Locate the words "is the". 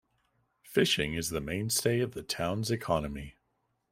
1.13-1.39